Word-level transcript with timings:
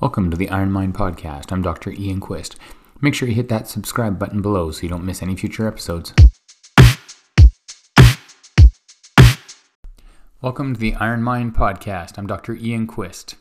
Welcome 0.00 0.30
to 0.30 0.36
the 0.38 0.48
Iron 0.48 0.72
Mind 0.72 0.94
Podcast. 0.94 1.52
I'm 1.52 1.60
Dr. 1.60 1.90
Ian 1.90 2.20
Quist. 2.20 2.56
Make 3.02 3.12
sure 3.12 3.28
you 3.28 3.34
hit 3.34 3.50
that 3.50 3.68
subscribe 3.68 4.18
button 4.18 4.40
below 4.40 4.70
so 4.70 4.80
you 4.80 4.88
don't 4.88 5.04
miss 5.04 5.20
any 5.20 5.36
future 5.36 5.68
episodes. 5.68 6.14
Welcome 10.40 10.72
to 10.72 10.80
the 10.80 10.94
Iron 10.94 11.22
Mind 11.22 11.54
Podcast. 11.54 12.16
I'm 12.16 12.26
Dr. 12.26 12.54
Ian 12.54 12.86
Quist. 12.86 13.34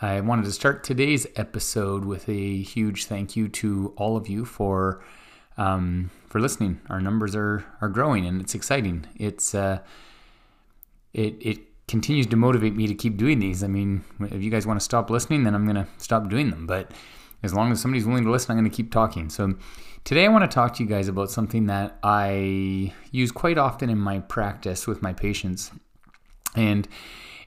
I 0.00 0.20
wanted 0.20 0.44
to 0.46 0.50
start 0.50 0.82
today's 0.82 1.28
episode 1.36 2.04
with 2.04 2.28
a 2.28 2.62
huge 2.62 3.04
thank 3.04 3.36
you 3.36 3.46
to 3.50 3.94
all 3.96 4.16
of 4.16 4.28
you 4.28 4.44
for 4.44 5.04
um, 5.56 6.10
for 6.28 6.40
listening. 6.40 6.80
Our 6.88 7.00
numbers 7.00 7.36
are 7.36 7.64
are 7.80 7.88
growing 7.88 8.26
and 8.26 8.40
it's 8.40 8.56
exciting. 8.56 9.06
It's 9.14 9.54
uh, 9.54 9.78
it 11.14 11.36
it 11.40 11.58
continues 11.88 12.26
to 12.28 12.36
motivate 12.36 12.74
me 12.74 12.86
to 12.86 12.94
keep 12.94 13.16
doing 13.16 13.38
these. 13.38 13.62
I 13.62 13.66
mean, 13.66 14.04
if 14.20 14.42
you 14.42 14.50
guys 14.50 14.66
want 14.66 14.78
to 14.78 14.84
stop 14.84 15.10
listening, 15.10 15.44
then 15.44 15.54
I'm 15.54 15.64
going 15.64 15.76
to 15.76 15.86
stop 15.98 16.28
doing 16.28 16.50
them. 16.50 16.66
But 16.66 16.90
as 17.42 17.52
long 17.52 17.72
as 17.72 17.80
somebody's 17.80 18.06
willing 18.06 18.24
to 18.24 18.30
listen, 18.30 18.52
I'm 18.52 18.58
going 18.58 18.70
to 18.70 18.76
keep 18.76 18.92
talking. 18.92 19.28
So 19.28 19.54
today 20.04 20.24
I 20.24 20.28
want 20.28 20.48
to 20.48 20.54
talk 20.54 20.74
to 20.76 20.82
you 20.82 20.88
guys 20.88 21.08
about 21.08 21.30
something 21.30 21.66
that 21.66 21.98
I 22.02 22.92
use 23.10 23.32
quite 23.32 23.58
often 23.58 23.90
in 23.90 23.98
my 23.98 24.20
practice 24.20 24.86
with 24.86 25.02
my 25.02 25.12
patients. 25.12 25.72
And 26.54 26.86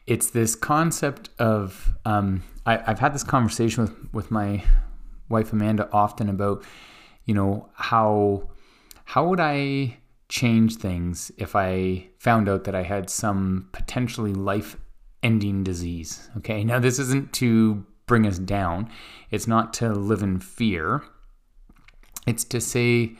it's 0.06 0.30
this 0.30 0.56
concept 0.56 1.30
of 1.40 1.96
um, 2.06 2.44
I, 2.66 2.78
have 2.78 3.00
had 3.00 3.14
this 3.14 3.24
conversation 3.24 3.84
with, 3.84 4.14
with 4.14 4.32
my 4.32 4.64
wife 5.30 5.54
Amanda 5.54 5.90
often 5.92 6.30
about, 6.30 6.64
you 7.26 7.34
know, 7.34 7.70
how 7.74 8.50
how 9.06 9.28
would 9.28 9.40
I 9.40 9.98
change 10.30 10.78
things 10.78 11.32
if 11.38 11.56
I 11.56 12.08
found 12.18 12.50
out 12.50 12.64
that 12.64 12.76
I 12.76 12.84
had 12.84 13.10
some 13.10 13.70
potentially 13.72 14.34
life 14.34 14.78
ending 15.22 15.64
disease. 15.64 16.30
Okay, 16.38 16.64
now 16.64 16.80
this 16.80 17.00
isn't 17.00 17.34
to 17.34 17.86
bring 18.06 18.28
us 18.28 18.38
down, 18.38 18.90
it's 19.32 19.48
not 19.48 19.74
to 19.74 19.90
live 19.90 20.22
in 20.22 20.40
fear, 20.40 21.04
it's 22.28 22.44
to 22.46 22.62
say, 22.62 23.16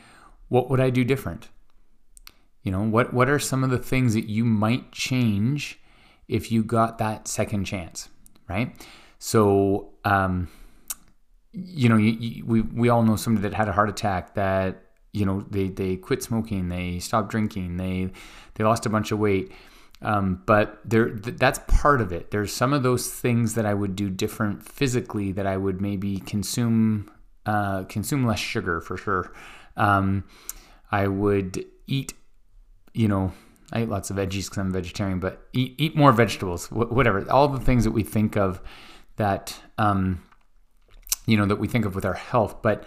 what 0.48 0.70
would 0.70 0.80
I 0.80 0.90
do 0.90 1.04
different? 1.04 1.48
You 2.62 2.72
know, 2.72 2.82
what, 2.82 3.12
what 3.12 3.28
are 3.28 3.38
some 3.38 3.64
of 3.64 3.70
the 3.70 3.78
things 3.78 4.14
that 4.14 4.28
you 4.28 4.44
might 4.44 4.92
change 4.92 5.80
if 6.28 6.50
you 6.50 6.62
got 6.64 6.98
that 6.98 7.28
second 7.28 7.64
chance, 7.64 8.08
right? 8.48 8.74
So, 9.18 9.90
um, 10.04 10.48
you 11.52 11.88
know, 11.88 11.96
you, 11.96 12.12
you, 12.12 12.44
we, 12.44 12.60
we 12.62 12.88
all 12.88 13.02
know 13.02 13.16
somebody 13.16 13.48
that 13.48 13.56
had 13.56 13.68
a 13.68 13.72
heart 13.72 13.88
attack 13.88 14.34
that 14.34 14.85
you 15.16 15.24
know 15.24 15.44
they 15.50 15.68
they 15.68 15.96
quit 15.96 16.22
smoking 16.22 16.68
they 16.68 16.98
stopped 16.98 17.30
drinking 17.30 17.78
they 17.78 18.10
they 18.54 18.64
lost 18.64 18.84
a 18.86 18.90
bunch 18.90 19.10
of 19.12 19.18
weight. 19.18 19.50
Um, 20.02 20.42
but 20.44 20.78
there 20.84 21.08
th- 21.08 21.38
that's 21.38 21.58
part 21.66 22.02
of 22.02 22.12
it. 22.12 22.30
There's 22.30 22.52
some 22.52 22.74
of 22.74 22.82
those 22.82 23.08
things 23.08 23.54
that 23.54 23.64
i 23.64 23.72
would 23.72 23.96
do 23.96 24.10
different 24.10 24.62
physically 24.62 25.32
that 25.32 25.46
i 25.46 25.56
would 25.56 25.80
maybe 25.80 26.18
consume 26.18 27.10
uh, 27.46 27.84
consume 27.84 28.26
less 28.26 28.38
sugar 28.38 28.80
for 28.80 28.96
sure. 28.98 29.32
Um, 29.76 30.24
i 30.92 31.06
would 31.06 31.64
eat 31.86 32.12
you 32.92 33.08
know 33.08 33.32
i 33.72 33.82
eat 33.82 33.88
lots 33.88 34.10
of 34.10 34.16
veggies 34.16 34.44
because 34.44 34.58
i'm 34.58 34.72
vegetarian 34.72 35.18
but 35.18 35.48
eat, 35.52 35.74
eat 35.78 35.96
more 35.96 36.12
vegetables 36.12 36.66
wh- 36.66 36.92
whatever. 36.92 37.28
All 37.30 37.48
the 37.48 37.60
things 37.60 37.84
that 37.84 37.92
we 37.92 38.02
think 38.02 38.36
of 38.36 38.60
that 39.16 39.58
um, 39.78 40.22
you 41.26 41.38
know 41.38 41.46
that 41.46 41.56
we 41.56 41.68
think 41.68 41.86
of 41.86 41.94
with 41.94 42.04
our 42.04 42.14
health. 42.14 42.60
But 42.62 42.84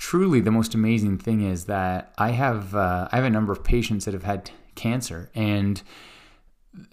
truly 0.00 0.40
the 0.40 0.50
most 0.50 0.74
amazing 0.74 1.18
thing 1.18 1.42
is 1.42 1.66
that 1.66 2.14
I 2.16 2.30
have 2.30 2.74
uh, 2.74 3.08
I 3.12 3.16
have 3.16 3.24
a 3.26 3.30
number 3.30 3.52
of 3.52 3.62
patients 3.62 4.06
that 4.06 4.14
have 4.14 4.24
had 4.24 4.50
cancer, 4.74 5.30
and 5.34 5.80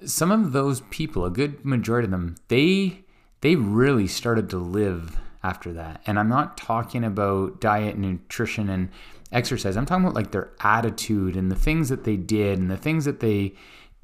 some 0.05 0.29
of 0.29 0.51
those 0.51 0.81
people, 0.89 1.23
a 1.23 1.31
good 1.31 1.63
majority 1.65 2.05
of 2.05 2.11
them, 2.11 2.35
they 2.49 3.05
they 3.41 3.55
really 3.55 4.07
started 4.07 4.49
to 4.49 4.57
live 4.57 5.17
after 5.41 5.71
that. 5.71 6.01
And 6.05 6.19
I'm 6.19 6.27
not 6.27 6.57
talking 6.57 7.05
about 7.05 7.61
diet, 7.61 7.97
nutrition, 7.97 8.69
and 8.69 8.89
exercise. 9.31 9.77
I'm 9.77 9.85
talking 9.85 10.03
about 10.03 10.15
like 10.15 10.31
their 10.31 10.51
attitude 10.59 11.37
and 11.37 11.49
the 11.49 11.55
things 11.55 11.87
that 11.87 12.03
they 12.03 12.17
did 12.17 12.59
and 12.59 12.69
the 12.69 12.77
things 12.77 13.05
that 13.05 13.21
they 13.21 13.53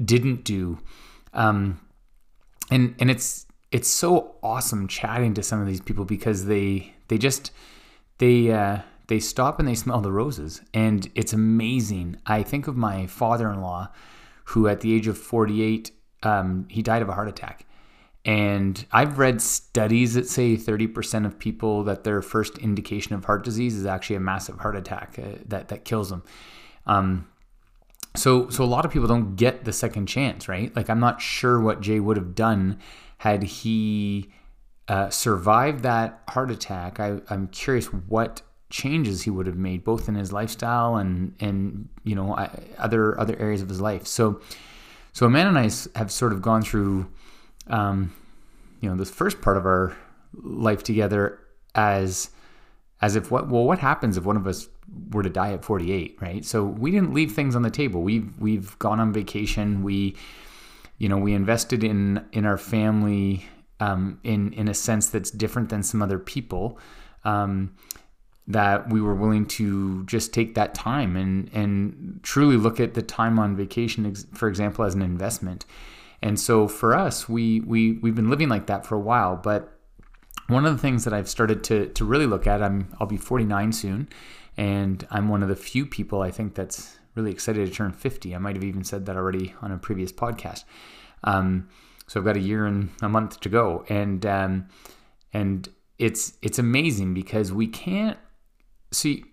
didn't 0.04 0.46
do. 0.46 0.80
Um, 1.34 1.82
and 2.72 2.96
and 3.00 3.12
it's 3.12 3.48
it's 3.70 3.90
so 3.90 4.36
awesome 4.42 4.88
chatting 4.88 5.34
to 5.34 5.44
some 5.44 5.60
of 5.60 5.68
these 5.68 5.82
people 5.82 6.06
because 6.06 6.46
they 6.46 6.94
they 7.10 7.18
just 7.18 7.52
they 8.20 8.50
uh, 8.50 8.80
they 9.08 9.20
stop 9.20 9.60
and 9.60 9.68
they 9.68 9.76
smell 9.76 10.02
the 10.02 10.12
roses. 10.12 10.62
And 10.74 11.10
it's 11.16 11.34
amazing. 11.34 12.18
I 12.26 12.44
think 12.44 12.68
of 12.68 12.78
my 12.78 13.08
father 13.08 13.52
in 13.52 13.62
law, 13.62 13.90
who 14.46 14.68
at 14.68 14.82
the 14.82 14.94
age 14.94 15.08
of 15.08 15.18
48, 15.18 15.92
um, 16.24 16.66
he 16.70 16.82
died 16.82 17.02
of 17.02 17.10
a 17.10 17.14
heart 17.14 17.28
attack. 17.28 17.66
And 18.26 18.86
I've 18.92 19.20
read 19.20 19.42
studies 19.42 20.14
that 20.14 20.28
say 20.28 20.56
30% 20.56 21.26
of 21.26 21.38
people 21.38 21.84
that 21.84 22.06
their 22.06 22.22
first 22.22 22.58
indication 22.58 23.16
of 23.16 23.26
heart 23.26 23.44
disease 23.44 23.76
is 23.76 23.86
actually 23.86 24.16
a 24.16 24.22
massive 24.22 24.60
heart 24.60 24.78
attack 24.78 25.20
uh, 25.20 25.40
that, 25.48 25.68
that 25.68 25.84
kills 25.84 26.10
them. 26.10 26.24
Um, 26.86 27.28
so, 28.16 28.50
so 28.50 28.64
a 28.64 28.66
lot 28.66 28.86
of 28.86 28.92
people 28.92 29.08
don't 29.08 29.36
get 29.36 29.66
the 29.66 29.74
second 29.74 30.06
chance, 30.06 30.48
right? 30.48 30.74
Like, 30.76 30.90
I'm 30.90 31.00
not 31.00 31.22
sure 31.22 31.60
what 31.60 31.82
Jay 31.82 32.00
would 32.00 32.16
have 32.16 32.36
done 32.36 32.80
had 33.18 33.44
he 33.44 34.32
uh, 34.88 35.10
survived 35.10 35.84
that 35.84 36.22
heart 36.30 36.52
attack. 36.52 37.00
I, 37.00 37.20
I'm 37.30 37.48
curious 37.48 37.88
what 37.88 38.42
changes 38.74 39.22
he 39.22 39.30
would 39.30 39.46
have 39.46 39.56
made 39.56 39.84
both 39.84 40.10
in 40.10 40.16
his 40.16 40.34
lifestyle 40.34 40.96
and 40.96 41.36
and 41.40 41.88
you 42.04 42.16
know 42.16 42.34
other 42.80 43.18
other 43.20 43.38
areas 43.40 43.62
of 43.62 43.70
his 43.70 43.80
life. 43.80 44.08
So 44.08 44.42
so 45.14 45.28
Amanda 45.28 45.50
and 45.50 45.60
I 45.60 45.98
have 45.98 46.12
sort 46.12 46.34
of 46.34 46.42
gone 46.42 46.64
through 46.64 47.08
um, 47.68 48.14
you 48.82 48.90
know 48.90 48.96
this 48.96 49.12
first 49.12 49.42
part 49.42 49.58
of 49.58 49.66
our 49.68 49.96
life 50.34 50.82
together 50.84 51.40
as 51.76 52.32
as 53.00 53.16
if 53.16 53.30
what 53.30 53.48
well 53.48 53.64
what 53.64 53.78
happens 53.78 54.18
if 54.18 54.26
one 54.26 54.38
of 54.38 54.48
us 54.48 54.68
were 55.12 55.22
to 55.24 55.30
die 55.30 55.54
at 55.54 55.64
48 55.64 56.18
right? 56.20 56.44
So 56.44 56.66
we 56.66 56.90
didn't 56.90 57.14
leave 57.14 57.32
things 57.32 57.56
on 57.56 57.62
the 57.62 57.70
table. 57.70 58.02
We've 58.02 58.34
we've 58.40 58.78
gone 58.80 59.00
on 59.00 59.14
vacation. 59.14 59.84
We 59.84 60.16
you 60.98 61.08
know 61.10 61.18
we 61.18 61.36
invested 61.36 61.84
in 61.84 62.26
in 62.32 62.44
our 62.48 62.58
family 62.58 63.46
um, 63.80 64.20
in 64.24 64.52
in 64.54 64.68
a 64.68 64.74
sense 64.74 65.10
that's 65.10 65.30
different 65.30 65.70
than 65.70 65.84
some 65.84 66.02
other 66.02 66.18
people. 66.18 66.80
Um, 67.24 67.76
that 68.48 68.92
we 68.92 69.02
were 69.02 69.16
willing 69.16 69.46
to 69.46 70.04
just 70.06 70.34
take 70.34 70.56
that 70.56 70.74
time 70.74 71.16
and 71.16 71.50
and 71.54 72.20
truly 72.24 72.58
look 72.58 72.80
at 72.80 72.94
the 72.94 73.02
time 73.02 73.40
on 73.40 73.56
vacation 73.56 74.14
for 74.34 74.48
example 74.48 74.84
as 74.84 74.94
an 74.94 75.02
investment. 75.02 75.66
And 76.22 76.40
so 76.40 76.68
for 76.68 76.96
us 76.96 77.30
we 77.30 77.62
we 77.62 77.94
we've 77.94 78.16
been 78.16 78.30
living 78.30 78.50
like 78.50 78.68
that 78.68 78.86
for 78.86 78.96
a 78.96 79.00
while 79.00 79.36
but 79.38 79.70
one 80.48 80.66
of 80.66 80.74
the 80.74 80.82
things 80.82 81.06
that 81.06 81.14
I've 81.14 81.30
started 81.30 81.64
to 81.66 81.88
to 81.88 82.06
really 82.06 82.26
look 82.26 82.46
at 82.46 82.62
I'm 82.62 82.94
I'll 83.00 83.08
be 83.08 83.18
49 83.18 83.72
soon 83.72 84.10
and 84.58 85.08
I'm 85.10 85.30
one 85.30 85.42
of 85.42 85.50
the 85.50 85.56
few 85.56 85.86
people 85.86 86.22
I 86.22 86.32
think 86.32 86.56
that's 86.56 86.98
really 87.16 87.32
excited 87.32 87.66
to 87.66 87.74
turn 87.74 87.94
50 87.94 88.36
I 88.36 88.40
might 88.40 88.56
have 88.56 88.64
even 88.64 88.84
said 88.84 89.06
that 89.06 89.16
already 89.16 89.54
on 89.62 89.72
a 89.72 89.78
previous 89.78 90.12
podcast. 90.12 90.66
Um, 91.24 91.70
so 92.08 92.20
I've 92.20 92.26
got 92.26 92.36
a 92.36 92.42
year 92.42 92.66
and 92.66 92.90
a 93.02 93.08
month 93.08 93.40
to 93.40 93.50
go 93.50 93.86
and 93.88 94.26
um, 94.26 94.68
and 95.32 95.70
it's 95.98 96.34
it's 96.42 96.60
amazing 96.60 97.14
because 97.14 97.54
we 97.54 97.68
can't 97.68 98.18
see 98.94 99.26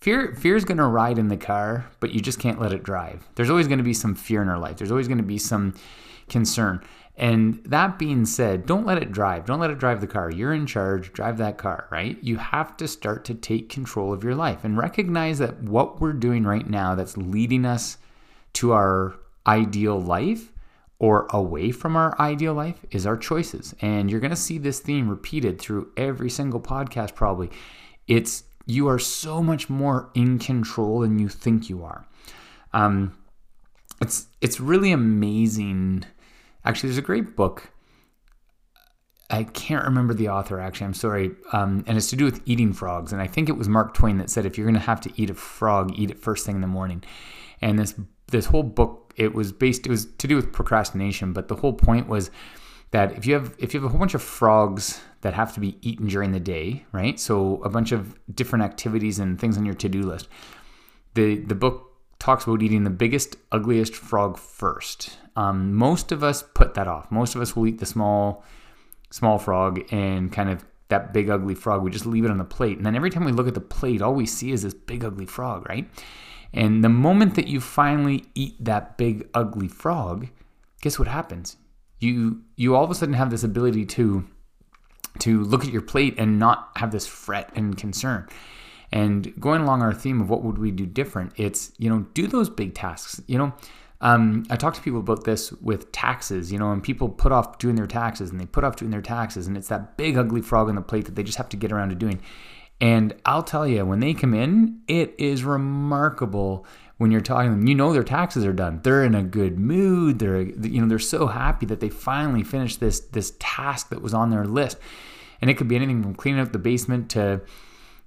fear 0.00 0.34
fear 0.34 0.56
is 0.56 0.64
going 0.64 0.78
to 0.78 0.86
ride 0.86 1.18
in 1.18 1.28
the 1.28 1.36
car 1.36 1.86
but 2.00 2.12
you 2.12 2.20
just 2.20 2.38
can't 2.38 2.60
let 2.60 2.72
it 2.72 2.82
drive. 2.82 3.28
There's 3.34 3.50
always 3.50 3.68
going 3.68 3.78
to 3.78 3.84
be 3.84 3.94
some 3.94 4.14
fear 4.14 4.42
in 4.42 4.48
our 4.48 4.58
life. 4.58 4.76
There's 4.76 4.90
always 4.90 5.08
going 5.08 5.18
to 5.18 5.24
be 5.24 5.38
some 5.38 5.74
concern. 6.28 6.82
And 7.14 7.62
that 7.66 7.98
being 7.98 8.24
said 8.24 8.66
don't 8.66 8.86
let 8.86 8.98
it 8.98 9.12
drive. 9.12 9.46
Don't 9.46 9.60
let 9.60 9.70
it 9.70 9.78
drive 9.78 10.00
the 10.00 10.06
car. 10.06 10.30
You're 10.30 10.54
in 10.54 10.66
charge. 10.66 11.12
Drive 11.12 11.38
that 11.38 11.58
car 11.58 11.88
right? 11.90 12.18
You 12.22 12.36
have 12.36 12.76
to 12.78 12.88
start 12.88 13.24
to 13.26 13.34
take 13.34 13.68
control 13.68 14.12
of 14.12 14.24
your 14.24 14.34
life 14.34 14.64
and 14.64 14.76
recognize 14.76 15.38
that 15.38 15.62
what 15.62 16.00
we're 16.00 16.12
doing 16.12 16.44
right 16.44 16.68
now 16.68 16.94
that's 16.94 17.16
leading 17.16 17.64
us 17.64 17.98
to 18.54 18.72
our 18.72 19.14
ideal 19.46 20.00
life 20.00 20.52
or 21.02 21.26
away 21.30 21.72
from 21.72 21.96
our 21.96 22.18
ideal 22.20 22.54
life 22.54 22.78
is 22.92 23.06
our 23.06 23.16
choices. 23.16 23.74
And 23.80 24.08
you're 24.08 24.20
going 24.20 24.30
to 24.30 24.36
see 24.36 24.56
this 24.56 24.78
theme 24.78 25.08
repeated 25.08 25.60
through 25.60 25.90
every 25.96 26.30
single 26.30 26.60
podcast 26.60 27.16
probably 27.16 27.50
it's 28.06 28.44
you 28.66 28.88
are 28.88 28.98
so 28.98 29.42
much 29.42 29.68
more 29.68 30.10
in 30.14 30.38
control 30.38 31.00
than 31.00 31.18
you 31.18 31.28
think 31.28 31.68
you 31.68 31.84
are. 31.84 32.06
Um, 32.72 33.16
it's 34.00 34.26
it's 34.40 34.60
really 34.60 34.92
amazing. 34.92 36.04
Actually, 36.64 36.90
there's 36.90 36.98
a 36.98 37.02
great 37.02 37.36
book. 37.36 37.70
I 39.30 39.44
can't 39.44 39.84
remember 39.84 40.12
the 40.12 40.28
author. 40.28 40.60
Actually, 40.60 40.86
I'm 40.86 40.94
sorry. 40.94 41.30
Um, 41.52 41.84
and 41.86 41.96
it's 41.96 42.10
to 42.10 42.16
do 42.16 42.26
with 42.26 42.42
eating 42.44 42.74
frogs. 42.74 43.12
And 43.12 43.22
I 43.22 43.26
think 43.26 43.48
it 43.48 43.56
was 43.56 43.66
Mark 43.66 43.94
Twain 43.94 44.18
that 44.18 44.28
said, 44.28 44.44
if 44.44 44.58
you're 44.58 44.66
going 44.66 44.74
to 44.74 44.80
have 44.80 45.00
to 45.02 45.12
eat 45.16 45.30
a 45.30 45.34
frog, 45.34 45.98
eat 45.98 46.10
it 46.10 46.18
first 46.18 46.44
thing 46.44 46.56
in 46.56 46.60
the 46.60 46.66
morning. 46.66 47.02
And 47.62 47.78
this 47.78 47.94
this 48.28 48.46
whole 48.46 48.62
book, 48.62 49.14
it 49.16 49.34
was 49.34 49.52
based. 49.52 49.86
It 49.86 49.90
was 49.90 50.06
to 50.18 50.26
do 50.26 50.36
with 50.36 50.52
procrastination, 50.52 51.32
but 51.32 51.48
the 51.48 51.56
whole 51.56 51.72
point 51.72 52.08
was 52.08 52.30
that 52.92 53.16
if 53.18 53.26
you 53.26 53.34
have 53.34 53.54
if 53.58 53.74
you 53.74 53.80
have 53.80 53.86
a 53.86 53.90
whole 53.90 53.98
bunch 53.98 54.14
of 54.14 54.22
frogs 54.22 55.00
that 55.22 55.34
have 55.34 55.52
to 55.54 55.60
be 55.60 55.76
eaten 55.82 56.06
during 56.06 56.32
the 56.32 56.40
day, 56.40 56.84
right? 56.92 57.18
So 57.18 57.62
a 57.62 57.68
bunch 57.68 57.92
of 57.92 58.18
different 58.34 58.64
activities 58.64 59.18
and 59.18 59.38
things 59.38 59.58
on 59.58 59.66
your 59.66 59.74
to-do 59.74 60.02
list. 60.02 60.28
The 61.14 61.36
the 61.36 61.54
book 61.54 61.92
talks 62.22 62.44
about 62.44 62.62
eating 62.62 62.84
the 62.84 62.90
biggest, 62.90 63.36
ugliest 63.50 63.96
frog 63.96 64.38
first. 64.38 65.18
Um, 65.34 65.74
most 65.74 66.12
of 66.12 66.22
us 66.22 66.44
put 66.54 66.74
that 66.74 66.86
off. 66.86 67.10
Most 67.10 67.34
of 67.34 67.42
us 67.42 67.56
will 67.56 67.66
eat 67.66 67.80
the 67.80 67.86
small, 67.86 68.44
small 69.10 69.38
frog 69.38 69.82
and 69.90 70.32
kind 70.32 70.48
of 70.48 70.64
that 70.88 71.12
big 71.12 71.28
ugly 71.28 71.56
frog. 71.56 71.82
We 71.82 71.90
just 71.90 72.06
leave 72.06 72.24
it 72.24 72.30
on 72.30 72.38
the 72.38 72.44
plate. 72.44 72.76
And 72.76 72.86
then 72.86 72.94
every 72.94 73.10
time 73.10 73.24
we 73.24 73.32
look 73.32 73.48
at 73.48 73.54
the 73.54 73.60
plate, 73.60 74.00
all 74.00 74.14
we 74.14 74.26
see 74.26 74.52
is 74.52 74.62
this 74.62 74.72
big 74.72 75.04
ugly 75.04 75.26
frog, 75.26 75.68
right? 75.68 75.90
And 76.52 76.84
the 76.84 76.88
moment 76.88 77.34
that 77.34 77.48
you 77.48 77.60
finally 77.60 78.26
eat 78.36 78.62
that 78.64 78.96
big 78.98 79.28
ugly 79.34 79.68
frog, 79.68 80.28
guess 80.80 81.00
what 81.00 81.08
happens? 81.08 81.56
You 82.02 82.42
you 82.56 82.74
all 82.74 82.84
of 82.84 82.90
a 82.90 82.94
sudden 82.94 83.14
have 83.14 83.30
this 83.30 83.44
ability 83.44 83.86
to 83.86 84.24
to 85.20 85.42
look 85.44 85.64
at 85.64 85.72
your 85.72 85.82
plate 85.82 86.14
and 86.18 86.38
not 86.38 86.70
have 86.76 86.90
this 86.90 87.06
fret 87.06 87.50
and 87.54 87.76
concern. 87.76 88.28
And 88.90 89.38
going 89.40 89.62
along 89.62 89.82
our 89.82 89.94
theme 89.94 90.20
of 90.20 90.28
what 90.28 90.42
would 90.42 90.58
we 90.58 90.70
do 90.70 90.84
different, 90.84 91.32
it's 91.36 91.72
you 91.78 91.88
know 91.88 92.06
do 92.14 92.26
those 92.26 92.50
big 92.50 92.74
tasks. 92.74 93.20
You 93.26 93.38
know, 93.38 93.52
um, 94.00 94.44
I 94.50 94.56
talk 94.56 94.74
to 94.74 94.82
people 94.82 95.00
about 95.00 95.24
this 95.24 95.52
with 95.52 95.92
taxes. 95.92 96.52
You 96.52 96.58
know, 96.58 96.72
and 96.72 96.82
people 96.82 97.08
put 97.08 97.32
off 97.32 97.58
doing 97.58 97.76
their 97.76 97.86
taxes 97.86 98.30
and 98.30 98.40
they 98.40 98.46
put 98.46 98.64
off 98.64 98.76
doing 98.76 98.90
their 98.90 99.02
taxes, 99.02 99.46
and 99.46 99.56
it's 99.56 99.68
that 99.68 99.96
big 99.96 100.18
ugly 100.18 100.42
frog 100.42 100.68
on 100.68 100.74
the 100.74 100.82
plate 100.82 101.06
that 101.06 101.14
they 101.14 101.22
just 101.22 101.38
have 101.38 101.48
to 101.50 101.56
get 101.56 101.72
around 101.72 101.90
to 101.90 101.94
doing. 101.94 102.20
And 102.80 103.14
I'll 103.24 103.44
tell 103.44 103.66
you, 103.66 103.86
when 103.86 104.00
they 104.00 104.12
come 104.12 104.34
in, 104.34 104.80
it 104.88 105.14
is 105.16 105.44
remarkable 105.44 106.66
when 107.02 107.10
you're 107.10 107.20
talking 107.20 107.50
to 107.50 107.56
them. 107.56 107.66
You 107.66 107.74
know 107.74 107.92
their 107.92 108.04
taxes 108.04 108.44
are 108.44 108.52
done. 108.52 108.80
They're 108.84 109.04
in 109.04 109.16
a 109.16 109.24
good 109.24 109.58
mood. 109.58 110.20
They're 110.20 110.42
you 110.42 110.80
know 110.80 110.86
they're 110.86 111.00
so 111.00 111.26
happy 111.26 111.66
that 111.66 111.80
they 111.80 111.88
finally 111.88 112.44
finished 112.44 112.78
this 112.78 113.00
this 113.00 113.34
task 113.40 113.88
that 113.90 114.00
was 114.00 114.14
on 114.14 114.30
their 114.30 114.44
list. 114.44 114.78
And 115.40 115.50
it 115.50 115.54
could 115.54 115.66
be 115.66 115.74
anything 115.74 116.00
from 116.00 116.14
cleaning 116.14 116.40
out 116.40 116.52
the 116.52 116.60
basement 116.60 117.10
to 117.10 117.42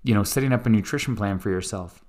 you 0.03 0.15
know 0.15 0.23
setting 0.23 0.53
up 0.53 0.65
a 0.65 0.69
nutrition 0.69 1.15
plan 1.15 1.39
for 1.39 1.49
yourself. 1.49 2.03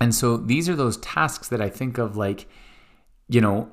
And 0.00 0.14
so 0.14 0.38
these 0.38 0.70
are 0.70 0.74
those 0.74 0.96
tasks 0.96 1.48
that 1.48 1.60
I 1.60 1.68
think 1.68 1.98
of 1.98 2.16
like 2.16 2.48
you 3.28 3.42
know 3.42 3.70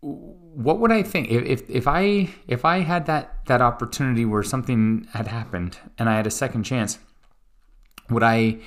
what 0.00 0.78
would 0.78 0.92
I 0.92 1.02
think 1.02 1.30
if, 1.30 1.68
if 1.70 1.88
I 1.88 2.28
if 2.46 2.66
I 2.66 2.80
had 2.80 3.06
that 3.06 3.46
that 3.46 3.62
opportunity 3.62 4.26
where 4.26 4.42
something 4.42 5.08
had 5.14 5.26
happened 5.26 5.78
and 5.98 6.10
I 6.10 6.16
had 6.16 6.26
a 6.26 6.30
second 6.30 6.64
chance 6.64 6.98
would 8.10 8.22
I 8.22 8.58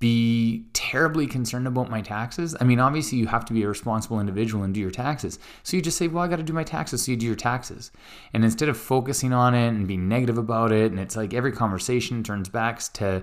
be 0.00 0.64
terribly 0.72 1.26
concerned 1.26 1.66
about 1.66 1.90
my 1.90 2.00
taxes? 2.00 2.56
I 2.58 2.64
mean, 2.64 2.80
obviously, 2.80 3.18
you 3.18 3.26
have 3.26 3.44
to 3.44 3.52
be 3.52 3.62
a 3.62 3.68
responsible 3.68 4.18
individual 4.18 4.64
and 4.64 4.72
do 4.72 4.80
your 4.80 4.90
taxes. 4.90 5.38
So 5.62 5.76
you 5.76 5.82
just 5.82 5.98
say, 5.98 6.08
well, 6.08 6.24
I 6.24 6.28
got 6.28 6.36
to 6.36 6.42
do 6.42 6.54
my 6.54 6.64
taxes. 6.64 7.04
So 7.04 7.12
you 7.12 7.18
do 7.18 7.26
your 7.26 7.36
taxes. 7.36 7.92
And 8.32 8.42
instead 8.42 8.70
of 8.70 8.78
focusing 8.78 9.34
on 9.34 9.54
it 9.54 9.68
and 9.68 9.86
being 9.86 10.08
negative 10.08 10.38
about 10.38 10.72
it, 10.72 10.90
and 10.90 10.98
it's 10.98 11.16
like 11.16 11.34
every 11.34 11.52
conversation 11.52 12.24
turns 12.24 12.48
back 12.48 12.80
to, 12.94 13.22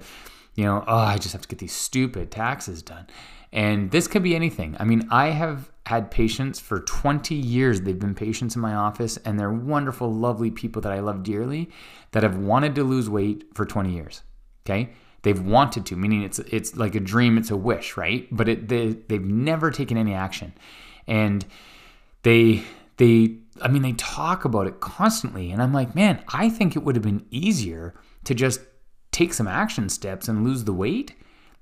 you 0.53 0.65
know, 0.65 0.83
oh, 0.87 0.97
I 0.97 1.17
just 1.17 1.33
have 1.33 1.41
to 1.41 1.47
get 1.47 1.57
these 1.59 1.73
stupid 1.73 2.29
taxes 2.29 2.83
done. 2.83 3.07
And 3.51 3.89
this 3.89 4.07
could 4.07 4.21
be 4.21 4.35
anything. 4.35 4.77
I 4.79 4.83
mean, 4.83 5.07
I 5.09 5.31
have 5.31 5.71
had 5.87 6.11
patients 6.11 6.59
for 6.59 6.81
20 6.81 7.33
years. 7.33 7.81
They've 7.81 7.97
been 7.97 8.13
patients 8.13 8.55
in 8.55 8.61
my 8.61 8.75
office, 8.75 9.17
and 9.17 9.39
they're 9.39 9.51
wonderful, 9.51 10.13
lovely 10.13 10.51
people 10.51 10.83
that 10.83 10.91
I 10.91 10.99
love 10.99 11.23
dearly 11.23 11.71
that 12.11 12.21
have 12.21 12.37
wanted 12.37 12.75
to 12.75 12.83
lose 12.83 13.09
weight 13.09 13.45
for 13.55 13.65
20 13.65 13.91
years. 13.91 14.21
Okay 14.63 14.91
they've 15.23 15.41
wanted 15.41 15.85
to, 15.87 15.95
meaning 15.95 16.23
it's 16.23 16.39
it's 16.39 16.75
like 16.75 16.95
a 16.95 16.99
dream, 16.99 17.37
it's 17.37 17.51
a 17.51 17.57
wish, 17.57 17.97
right? 17.97 18.27
But 18.31 18.49
it, 18.49 18.67
they 18.67 18.97
they've 19.07 19.23
never 19.23 19.71
taken 19.71 19.97
any 19.97 20.13
action, 20.13 20.53
and 21.07 21.45
they 22.23 22.63
they 22.97 23.37
I 23.61 23.67
mean 23.67 23.81
they 23.81 23.93
talk 23.93 24.45
about 24.45 24.67
it 24.67 24.79
constantly, 24.79 25.51
and 25.51 25.61
I'm 25.61 25.73
like, 25.73 25.95
man, 25.95 26.23
I 26.29 26.49
think 26.49 26.75
it 26.75 26.83
would 26.83 26.95
have 26.95 27.03
been 27.03 27.25
easier 27.31 27.93
to 28.25 28.33
just 28.33 28.61
take 29.11 29.33
some 29.33 29.47
action 29.47 29.89
steps 29.89 30.27
and 30.27 30.43
lose 30.43 30.65
the 30.65 30.73
weight 30.73 31.13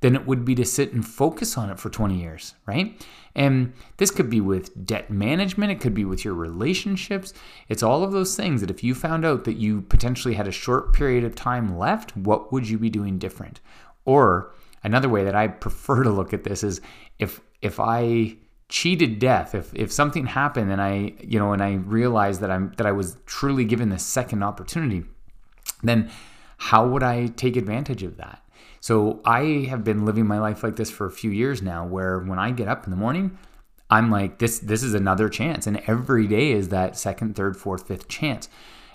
than 0.06 0.16
it 0.16 0.28
would 0.28 0.46
be 0.46 0.54
to 0.54 0.64
sit 0.64 0.94
and 0.94 1.04
focus 1.04 1.58
on 1.58 1.72
it 1.72 1.80
for 1.80 1.90
20 1.90 2.14
years, 2.14 2.54
right? 2.68 3.04
And 3.34 3.74
this 3.98 4.12
could 4.12 4.30
be 4.30 4.40
with 4.40 4.86
debt 4.86 5.10
management, 5.10 5.72
it 5.72 5.80
could 5.80 5.96
be 5.96 6.06
with 6.06 6.24
your 6.24 6.36
relationships. 6.36 7.34
It's 7.70 7.82
all 7.82 8.04
of 8.04 8.12
those 8.12 8.36
things 8.36 8.62
that 8.62 8.70
if 8.70 8.84
you 8.84 8.94
found 8.94 9.26
out 9.26 9.46
that 9.46 9.56
you 9.56 9.82
potentially 9.82 10.36
had 10.36 10.48
a 10.48 10.52
short 10.52 10.94
period 10.94 11.24
of 11.24 11.34
time 11.34 11.76
left, 11.76 12.16
what 12.16 12.54
would 12.54 12.70
you 12.70 12.78
be 12.78 12.92
doing 12.92 13.18
different? 13.18 13.62
Or 14.06 14.54
another 14.84 15.10
way 15.10 15.24
that 15.24 15.34
I 15.34 15.48
prefer 15.66 16.04
to 16.04 16.12
look 16.12 16.34
at 16.34 16.44
this 16.44 16.64
is 16.64 16.82
if 17.18 17.42
if 17.64 17.80
I 17.80 18.38
cheated 18.70 19.18
death, 19.18 19.56
if 19.56 19.74
if 19.74 19.92
something 19.92 20.28
happened 20.28 20.72
and 20.72 20.80
I, 20.80 21.16
you 21.20 21.40
know, 21.40 21.52
and 21.52 21.64
I 21.64 21.74
realized 21.74 22.42
that 22.42 22.52
I'm 22.52 22.74
that 22.78 22.86
I 22.86 22.92
was 22.92 23.18
truly 23.26 23.66
given 23.66 23.90
this 23.90 24.06
second 24.06 24.44
opportunity, 24.44 25.04
then 25.82 26.12
how 26.58 26.88
would 26.88 27.02
I 27.02 27.26
take 27.26 27.56
advantage 27.56 28.04
of 28.04 28.18
that? 28.18 28.44
So 28.86 29.20
I 29.26 29.66
have 29.72 29.84
been 29.84 30.06
living 30.06 30.28
my 30.28 30.38
life 30.38 30.62
like 30.62 30.76
this 30.76 30.92
for 30.92 31.08
a 31.08 31.12
few 31.12 31.32
years 31.32 31.60
now 31.60 31.88
where 31.88 32.20
when 32.20 32.38
I 32.38 32.52
get 32.52 32.68
up 32.68 32.84
in 32.84 32.92
the 32.92 32.96
morning, 32.96 33.36
I'm 33.90 34.12
like 34.12 34.38
this 34.38 34.60
this 34.60 34.84
is 34.84 34.94
another 34.94 35.28
chance. 35.28 35.66
And 35.66 35.82
every 35.88 36.28
day 36.28 36.52
is 36.52 36.70
that 36.70 36.96
second, 36.96 37.36
third, 37.36 37.58
fourth, 37.58 37.88
fifth 37.88 38.08
chance. 38.08 38.48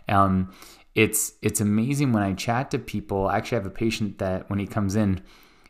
Um, 0.09 0.55
it's 0.95 1.33
it's 1.43 1.61
amazing 1.61 2.13
when 2.13 2.23
I 2.23 2.35
chat 2.35 2.71
to 2.71 2.79
people. 2.79 3.27
I 3.27 3.39
actually 3.39 3.57
have 3.57 3.67
a 3.67 3.71
patient 3.71 4.19
that 4.19 4.49
when 4.49 4.61
he 4.61 4.67
comes 4.69 4.95
in, 4.95 5.23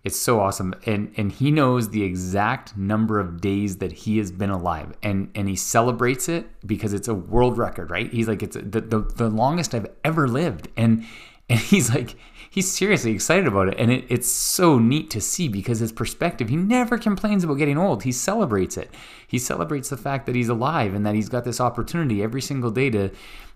it's 0.04 0.18
so 0.18 0.38
awesome. 0.38 0.74
And 0.84 1.14
and 1.16 1.32
he 1.32 1.50
knows 1.50 1.88
the 1.88 2.02
exact 2.02 2.76
number 2.76 3.20
of 3.20 3.40
days 3.40 3.78
that 3.78 3.92
he 3.92 4.18
has 4.18 4.30
been 4.30 4.50
alive. 4.50 4.92
And 5.02 5.30
and 5.34 5.48
he 5.48 5.56
celebrates 5.56 6.28
it 6.28 6.46
because 6.66 6.92
it's 6.92 7.08
a 7.08 7.14
world 7.14 7.56
record 7.56 7.90
right? 7.90 8.12
He's 8.12 8.28
like 8.28 8.42
it's 8.42 8.56
the, 8.56 8.82
the, 8.82 9.00
the 9.16 9.30
longest 9.30 9.74
i've 9.74 9.90
ever 10.04 10.28
lived. 10.28 10.68
And 10.76 11.06
and 11.50 11.58
he's 11.58 11.92
like 11.92 12.16
he's 12.48 12.70
seriously 12.70 13.12
excited 13.12 13.46
about 13.46 13.68
it. 13.68 13.74
And 13.78 13.92
it, 13.92 14.04
it's 14.08 14.28
so 14.28 14.78
neat 14.78 15.08
to 15.10 15.20
see 15.20 15.48
because 15.48 15.78
his 15.78 15.92
perspective 15.92 16.48
he 16.48 16.56
never 16.56 16.98
complains 16.98 17.44
about 17.44 17.54
getting 17.54 17.78
old. 17.78 18.02
He 18.04 18.12
celebrates 18.12 18.76
it. 18.76 18.90
He 19.26 19.38
celebrates 19.38 19.90
the 19.90 19.96
fact 19.96 20.26
that 20.26 20.34
he's 20.34 20.48
alive 20.48 20.94
and 20.94 21.04
that 21.06 21.14
he's 21.14 21.28
got 21.28 21.44
this 21.44 21.60
opportunity 21.60 22.22
every 22.22 22.40
single 22.40 22.70
day 22.70 22.90
to 22.90 23.10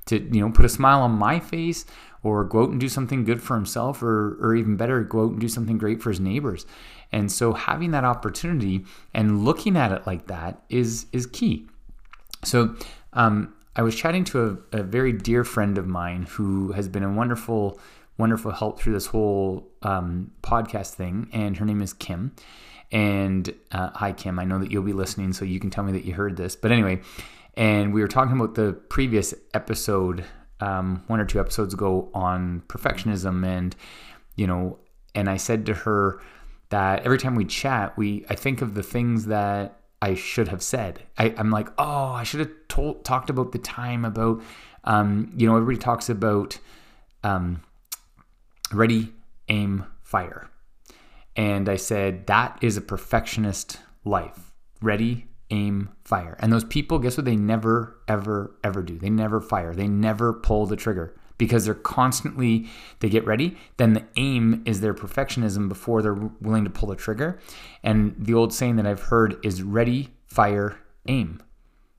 to 0.07 0.21
you 0.21 0.41
know 0.41 0.51
put 0.51 0.65
a 0.65 0.69
smile 0.69 1.01
on 1.01 1.13
my 1.13 1.41
face 1.41 1.87
or 2.23 2.45
go 2.45 2.65
out 2.65 2.71
and 2.71 2.81
do 2.81 2.89
something 2.89 3.25
good 3.25 3.43
for 3.43 3.55
himself 3.55 4.03
or 4.03 4.37
or 4.41 4.55
even 4.55 4.77
better 4.77 5.03
go 5.03 5.25
out 5.25 5.33
and 5.33 5.41
do 5.41 5.49
something 5.49 5.79
great 5.79 6.03
for 6.03 6.11
his 6.11 6.21
neighbors. 6.21 6.67
And 7.13 7.31
so 7.31 7.53
having 7.53 7.93
that 7.93 8.05
opportunity 8.05 8.85
and 9.13 9.45
looking 9.45 9.77
at 9.77 9.93
it 9.93 10.07
like 10.07 10.27
that 10.27 10.63
is 10.69 11.07
is 11.13 11.27
key. 11.27 11.69
So 12.43 12.75
um, 13.13 13.55
I 13.77 13.83
was 13.83 13.97
chatting 13.97 14.25
to 14.25 14.61
a, 14.73 14.79
a, 14.79 14.83
very 14.83 15.13
dear 15.13 15.43
friend 15.43 15.79
of 15.79 15.87
mine 15.87 16.27
who 16.31 16.73
has 16.73 16.89
been 16.89 17.03
a 17.03 17.13
wonderful, 17.13 17.81
wonderful 18.17 18.53
help 18.53 18.79
through 18.79 18.93
this 18.93 19.07
whole 19.07 19.69
um, 19.83 20.31
podcast 20.43 20.95
thing, 20.95 21.29
and 21.33 21.57
her 21.57 21.65
name 21.65 21.83
is 21.83 21.93
Kim. 21.93 22.35
And 22.93 23.53
uh, 23.73 23.91
hi, 23.95 24.13
Kim. 24.13 24.39
I 24.39 24.45
know 24.45 24.61
that 24.61 24.71
you'll 24.71 24.85
be 24.85 24.93
listening, 24.93 25.33
so 25.33 25.45
you 25.45 25.59
can 25.59 25.71
tell 25.71 25.83
me 25.83 25.91
that 25.93 26.05
you 26.05 26.15
heard 26.15 26.37
this. 26.37 26.55
But 26.55 26.71
anyway, 26.71 27.01
and 27.55 27.93
we 27.93 28.01
were 28.01 28.09
talking 28.09 28.37
about 28.37 28.55
the 28.55 28.75
previous 28.75 29.35
episode, 29.55 30.25
um, 30.61 31.03
one 31.09 31.19
or 31.19 31.25
two 31.25 31.41
episodes 31.41 31.75
ago, 31.75 32.11
on 32.15 32.63
perfectionism, 32.69 33.45
and 33.45 33.75
you 34.37 34.47
know, 34.47 34.79
and 35.17 35.29
I 35.29 35.37
said 35.37 35.67
to 35.67 35.75
her 35.75 36.21
that 36.69 37.05
every 37.05 37.19
time 37.19 37.35
we 37.35 37.45
chat, 37.45 37.99
we 37.99 38.25
I 38.31 38.37
think 38.37 38.63
of 38.63 38.75
the 38.75 38.85
things 38.85 39.27
that 39.27 39.81
I 40.05 40.15
should 40.15 40.49
have 40.49 40.63
said. 40.63 41.03
I, 41.17 41.29
am 41.29 41.51
like, 41.51 41.69
oh, 41.79 42.13
I 42.13 42.25
should 42.25 42.41
have 42.41 42.64
told, 42.75 43.05
talked 43.05 43.31
about 43.31 43.53
the 43.53 43.59
time 43.59 44.05
about, 44.05 44.43
um, 44.85 45.33
you 45.37 45.47
know, 45.47 45.57
everybody 45.57 45.79
talks 45.79 46.09
about 46.09 46.59
um, 47.23 47.63
ready, 48.73 49.13
aim, 49.49 49.85
fire. 50.03 50.51
And 51.37 51.69
I 51.69 51.77
said, 51.77 52.27
that 52.27 52.59
is 52.61 52.77
a 52.77 52.81
perfectionist 52.81 53.79
life. 54.05 54.53
Ready, 54.83 55.27
aim, 55.51 55.91
fire. 56.05 56.37
And 56.41 56.53
those 56.53 56.65
people, 56.65 56.99
guess 56.99 57.17
what 57.17 57.25
they 57.25 57.37
never, 57.37 57.97
ever, 58.09 58.57
ever 58.63 58.83
do? 58.83 58.99
They 58.99 59.11
never 59.11 59.41
fire. 59.41 59.75
They 59.75 59.89
never 59.89 60.33
pull 60.33 60.67
the 60.67 60.77
trigger 60.77 61.15
because 61.37 61.65
they're 61.65 61.75
constantly 61.75 62.69
they 63.01 63.09
get 63.09 63.27
ready 63.27 63.57
then 63.77 63.93
the 63.93 64.05
aim 64.15 64.63
is 64.65 64.81
their 64.81 64.95
perfectionism 64.95 65.69
before 65.69 66.01
they're 66.01 66.31
willing 66.41 66.63
to 66.63 66.71
pull 66.71 66.89
the 66.89 66.95
trigger 66.95 67.41
and 67.83 68.15
the 68.17 68.33
old 68.33 68.53
saying 68.53 68.77
that 68.77 68.87
i've 68.87 69.03
heard 69.03 69.45
is 69.45 69.61
ready 69.61 70.11
fire 70.27 70.79
aim 71.09 71.43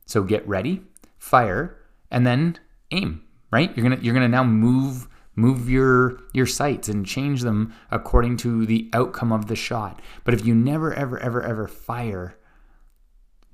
so 0.05 0.23
get 0.23 0.47
ready 0.47 0.81
fire 1.17 1.77
and 2.11 2.25
then 2.25 2.57
aim 2.91 3.23
right 3.51 3.75
you're 3.75 3.83
gonna 3.87 4.01
you're 4.01 4.13
gonna 4.13 4.27
now 4.27 4.43
move 4.43 5.07
move 5.35 5.69
your 5.69 6.19
your 6.33 6.45
sights 6.45 6.87
and 6.87 7.05
change 7.05 7.41
them 7.41 7.73
according 7.91 8.37
to 8.37 8.65
the 8.65 8.89
outcome 8.93 9.31
of 9.31 9.47
the 9.47 9.55
shot 9.55 10.01
but 10.23 10.33
if 10.33 10.45
you 10.45 10.55
never 10.55 10.93
ever 10.93 11.19
ever 11.19 11.41
ever 11.41 11.67
fire 11.67 12.37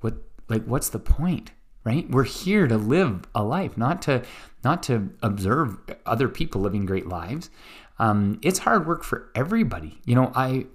what 0.00 0.14
like 0.48 0.64
what's 0.64 0.88
the 0.90 0.98
point 0.98 1.52
right 1.84 2.10
we're 2.10 2.24
here 2.24 2.68
to 2.68 2.76
live 2.76 3.22
a 3.34 3.42
life 3.42 3.76
not 3.76 4.00
to 4.02 4.22
not 4.64 4.82
to 4.84 5.10
observe 5.22 5.78
other 6.06 6.28
people 6.28 6.60
living 6.60 6.86
great 6.86 7.06
lives. 7.06 7.50
Um, 7.98 8.40
it's 8.42 8.60
hard 8.60 8.86
work 8.86 9.04
for 9.04 9.30
everybody. 9.34 10.00
You 10.04 10.14
know, 10.14 10.32
I, 10.34 10.66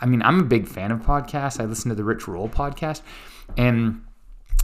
I 0.00 0.06
mean, 0.06 0.22
I'm 0.22 0.40
a 0.40 0.44
big 0.44 0.68
fan 0.68 0.90
of 0.90 1.00
podcasts. 1.00 1.60
I 1.60 1.64
listen 1.64 1.88
to 1.88 1.94
the 1.94 2.04
Rich 2.04 2.28
Roll 2.28 2.48
podcast, 2.48 3.02
and 3.56 4.04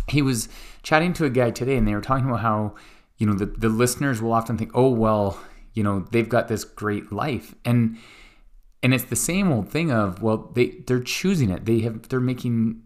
he 0.09 0.23
was 0.23 0.49
chatting 0.83 1.13
to 1.15 1.25
a 1.25 1.31
guy 1.31 1.51
today, 1.51 1.77
and 1.77 1.87
they 1.87 1.95
were 1.95 2.01
talking 2.01 2.27
about 2.27 2.41
how, 2.41 2.75
you 3.19 3.27
know, 3.27 3.35
the, 3.35 3.47
the 3.47 3.69
listeners 3.69 4.23
will 4.23 4.33
often 4.33 4.57
think, 4.57 4.71
oh, 4.75 4.91
well, 4.91 5.39
you 5.75 5.83
know, 5.83 6.07
they've 6.11 6.29
got 6.29 6.49
this 6.49 6.65
great 6.65 7.13
life, 7.13 7.55
and 7.65 7.99
and 8.83 8.95
it's 8.95 9.05
the 9.05 9.17
same 9.17 9.51
old 9.51 9.69
thing 9.69 9.91
of, 9.91 10.23
well, 10.23 10.51
they 10.55 10.83
they're 10.87 11.01
choosing 11.01 11.51
it. 11.51 11.67
They 11.67 11.81
have 11.81 12.09
they're 12.09 12.21
making 12.21 12.83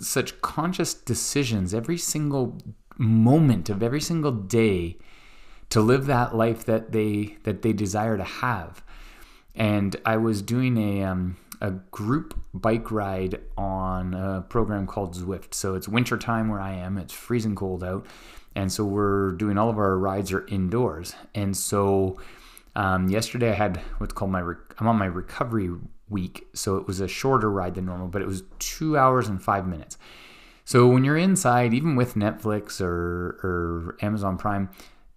such 0.00 0.40
conscious 0.42 0.94
decisions 0.94 1.72
every 1.72 1.96
single 1.96 2.58
moment 2.98 3.70
of 3.70 3.82
every 3.82 4.00
single 4.00 4.32
day 4.32 4.98
to 5.70 5.80
live 5.80 6.06
that 6.06 6.34
life 6.34 6.64
that 6.64 6.92
they 6.92 7.36
that 7.44 7.62
they 7.62 7.72
desire 7.72 8.16
to 8.16 8.24
have. 8.24 8.84
And 9.54 9.96
I 10.04 10.16
was 10.16 10.42
doing 10.42 10.76
a 10.76 11.02
um, 11.02 11.36
a 11.60 11.70
group 11.70 12.38
bike 12.54 12.90
ride 12.90 13.40
on 13.56 14.14
a 14.14 14.42
program 14.48 14.86
called 14.86 15.14
Zwift. 15.14 15.54
So 15.54 15.74
it's 15.74 15.88
winter 15.88 16.16
time 16.16 16.48
where 16.48 16.60
I 16.60 16.74
am. 16.74 16.98
It's 16.98 17.12
freezing 17.12 17.54
cold 17.54 17.82
out, 17.82 18.06
and 18.54 18.72
so 18.72 18.84
we're 18.84 19.32
doing 19.32 19.58
all 19.58 19.70
of 19.70 19.78
our 19.78 19.98
rides 19.98 20.32
are 20.32 20.46
indoors. 20.46 21.14
And 21.34 21.56
so 21.56 22.18
um, 22.76 23.08
yesterday 23.08 23.50
I 23.50 23.54
had 23.54 23.78
what's 23.98 24.12
called 24.12 24.30
my 24.30 24.40
rec- 24.40 24.74
I'm 24.78 24.86
on 24.86 24.96
my 24.96 25.06
recovery 25.06 25.70
week, 26.08 26.46
so 26.54 26.76
it 26.76 26.86
was 26.86 27.00
a 27.00 27.08
shorter 27.08 27.50
ride 27.50 27.74
than 27.74 27.86
normal, 27.86 28.08
but 28.08 28.22
it 28.22 28.28
was 28.28 28.44
two 28.58 28.96
hours 28.96 29.28
and 29.28 29.42
five 29.42 29.66
minutes. 29.66 29.98
So 30.64 30.86
when 30.86 31.02
you're 31.02 31.16
inside, 31.16 31.72
even 31.72 31.96
with 31.96 32.14
Netflix 32.14 32.80
or 32.80 33.38
or 33.42 33.96
Amazon 34.02 34.36
Prime, 34.36 34.70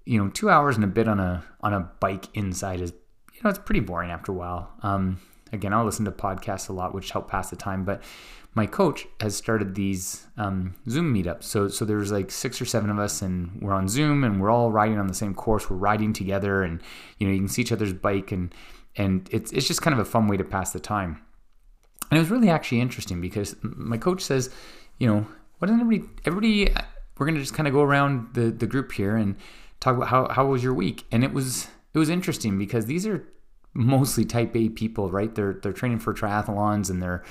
you 0.06 0.18
know, 0.18 0.30
two 0.30 0.50
hours 0.50 0.76
and 0.76 0.84
a 0.84 0.88
bit 0.88 1.08
on 1.08 1.20
a 1.20 1.44
on 1.62 1.74
a 1.74 1.92
bike 2.00 2.26
inside 2.34 2.80
is 2.80 2.94
you 3.34 3.42
know 3.44 3.50
it's 3.50 3.60
pretty 3.60 3.82
boring 3.82 4.12
after 4.12 4.32
a 4.32 4.36
while. 4.36 4.72
Um, 4.82 5.20
again, 5.52 5.74
I'll 5.74 5.86
listen 5.86 6.06
to 6.06 6.12
podcasts 6.12 6.70
a 6.70 6.74
lot, 6.74 6.94
which 6.94 7.12
help 7.12 7.30
pass 7.30 7.50
the 7.50 7.56
time. 7.56 7.84
But 7.84 8.02
my 8.54 8.66
coach 8.66 9.08
has 9.20 9.36
started 9.36 9.76
these 9.76 10.28
um, 10.38 10.76
Zoom 10.90 11.14
meetups. 11.14 11.44
So 11.44 11.68
so 11.68 11.86
there's 11.86 12.12
like 12.12 12.32
six 12.32 12.62
or 12.62 12.66
seven 12.66 12.90
of 12.90 13.00
us, 13.00 13.22
and 13.22 13.62
we're 13.62 13.74
on 13.74 13.88
Zoom, 13.88 14.24
and 14.24 14.42
we're 14.42 14.50
all 14.50 14.72
riding 14.72 14.98
on 14.98 15.08
the 15.08 15.14
same 15.14 15.34
course. 15.34 15.70
We're 15.70 15.78
riding 15.78 16.14
together, 16.14 16.64
and 16.64 16.82
you 17.18 17.28
know 17.28 17.34
you 17.34 17.40
can 17.40 17.48
see 17.48 17.62
each 17.62 17.72
other's 17.72 17.94
bike, 17.94 18.32
and 18.32 18.54
and 18.96 19.28
it's 19.32 19.52
it's 19.52 19.68
just 19.68 19.82
kind 19.82 19.94
of 19.94 20.00
a 20.00 20.06
fun 20.06 20.28
way 20.28 20.38
to 20.38 20.44
pass 20.44 20.74
the 20.74 20.80
time. 20.80 21.22
And 22.10 22.18
it 22.18 22.22
was 22.22 22.30
really 22.30 22.50
actually 22.50 22.82
interesting 22.82 23.22
because 23.22 23.56
my 23.62 23.98
coach 23.98 24.22
says, 24.22 24.50
you 24.98 25.08
know, 25.08 25.26
why 25.60 25.68
doesn't 25.68 25.80
everybody 25.80 26.12
everybody 26.26 26.74
we're 27.18 27.26
gonna 27.26 27.40
just 27.40 27.54
kind 27.54 27.68
of 27.68 27.74
go 27.74 27.82
around 27.82 28.34
the 28.34 28.52
the 28.52 28.68
group 28.68 28.92
here 28.92 29.16
and 29.16 29.38
talk 29.80 29.96
about 29.96 30.10
how 30.10 30.28
how 30.28 30.46
was 30.46 30.64
your 30.64 30.74
week 30.74 31.06
and 31.12 31.24
it 31.24 31.32
was 31.32 31.68
it 31.94 32.00
was 32.00 32.10
interesting 32.10 32.58
because 32.58 32.86
these 32.86 33.06
are 33.06 33.28
mostly 33.74 34.26
type 34.26 34.56
A 34.56 34.70
people 34.70 35.10
right 35.10 35.34
they're 35.34 35.54
they're 35.54 35.74
training 35.74 36.00
for 36.00 36.14
triathlons 36.14 36.90
and 36.90 37.02
they're 37.02 37.24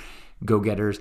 go-getters 0.43 0.99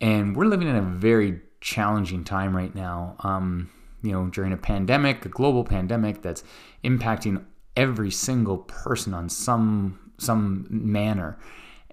and 0.00 0.36
we're 0.36 0.46
living 0.46 0.68
in 0.68 0.76
a 0.76 0.82
very 0.82 1.40
challenging 1.60 2.24
time 2.24 2.54
right 2.54 2.74
now 2.74 3.16
um, 3.20 3.70
you 4.02 4.12
know 4.12 4.26
during 4.26 4.52
a 4.52 4.56
pandemic 4.56 5.24
a 5.24 5.28
global 5.28 5.64
pandemic 5.64 6.22
that's 6.22 6.44
impacting 6.84 7.44
every 7.76 8.10
single 8.10 8.58
person 8.58 9.14
on 9.14 9.28
some 9.28 9.98
some 10.18 10.66
manner 10.70 11.38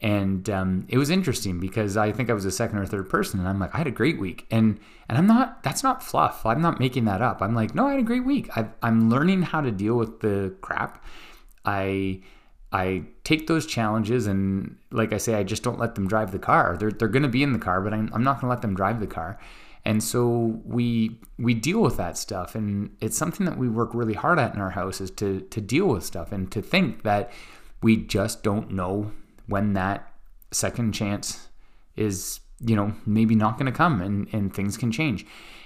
and 0.04 0.50
um, 0.50 0.86
it 0.90 0.98
was 0.98 1.10
interesting 1.10 1.62
because 1.62 1.96
I 1.96 2.12
think 2.12 2.30
I 2.30 2.34
was 2.34 2.44
the 2.44 2.52
second 2.52 2.78
or 2.78 2.86
third 2.86 3.10
person, 3.10 3.40
and 3.40 3.48
I'm 3.48 3.58
like, 3.58 3.74
I 3.74 3.78
had 3.78 3.88
a 3.88 3.92
great 3.92 4.20
week, 4.20 4.46
and 4.52 4.78
and 5.08 5.18
I'm 5.18 5.25
not. 5.25 5.63
That's 5.63 5.82
not 5.82 6.04
fluff. 6.04 6.46
I'm 6.46 6.62
not 6.62 6.78
making 6.78 7.06
that 7.06 7.22
up. 7.22 7.42
I'm 7.42 7.56
like, 7.56 7.74
no, 7.74 7.88
I 7.88 7.92
had 7.92 8.02
a 8.02 8.04
great 8.04 8.25
week. 8.25 8.50
i 8.58 8.68
I'm 8.82 9.10
learning 9.10 9.44
how 9.44 9.62
to 9.62 9.72
deal 9.72 9.96
with 9.96 10.20
the 10.20 10.54
crap. 10.60 11.06
I 11.63 12.20
I 12.74 13.03
take 13.24 13.46
those 13.46 13.68
challenges, 13.68 14.25
and 14.25 14.75
like 14.92 15.13
I 15.13 15.18
say, 15.18 15.36
I 15.36 15.44
just 15.44 15.62
don't 15.62 15.80
let 15.80 15.94
them 15.94 16.08
drive 16.08 16.32
the 16.32 16.39
car. 16.39 16.75
They're 16.77 16.92
they're 16.92 17.08
going 17.08 17.24
to 17.24 17.30
be 17.30 17.44
in 17.44 17.53
the 17.53 17.60
car, 17.60 17.80
but 17.82 17.94
I'm, 17.94 18.10
I'm 18.13 18.24
not 18.24 18.42
going 18.42 18.50
to 18.50 18.56
let 18.56 18.63
them 18.63 18.75
drive 18.75 19.00
the 19.00 19.08
car. 19.08 19.39
And 19.86 20.01
so 20.03 20.60
we 20.65 21.20
we 21.38 21.53
deal 21.53 21.82
with 21.82 21.98
that 21.98 22.18
stuff, 22.18 22.56
and 22.56 22.96
it's 23.00 23.18
something 23.18 23.46
that 23.46 23.58
we 23.58 23.70
work 23.70 23.94
really 23.94 24.15
hard 24.15 24.39
at 24.39 24.56
in 24.56 24.60
our 24.60 24.72
house 24.72 25.00
is 25.00 25.12
to 25.12 25.42
to 25.42 25.62
deal 25.62 25.86
with 25.86 26.03
stuff 26.03 26.32
and 26.32 26.51
to 26.51 26.62
think 26.62 27.03
that 27.03 27.32
we 27.84 27.98
just 27.98 28.42
don't 28.42 28.72
know 28.72 29.12
when 29.46 29.74
that 29.74 30.12
second 30.51 30.94
chance 30.94 31.50
is, 31.96 32.39
you 32.60 32.75
know, 32.75 32.94
maybe 33.06 33.36
not 33.36 33.58
going 33.58 33.72
to 33.72 33.77
come 33.77 34.01
and, 34.01 34.27
and 34.34 34.53
things 34.53 34.77
can 34.77 34.92
change. 34.92 35.25